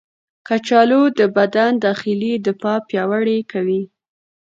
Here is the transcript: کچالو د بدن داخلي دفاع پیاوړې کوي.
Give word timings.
کچالو 0.47 1.01
د 1.17 1.19
بدن 1.37 1.71
داخلي 1.85 2.33
دفاع 2.47 2.77
پیاوړې 2.89 3.39
کوي. 3.51 3.81